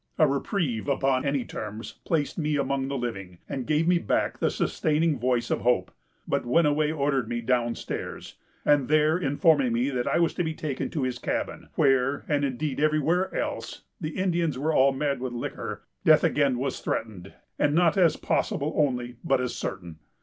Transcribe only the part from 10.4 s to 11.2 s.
be taken to his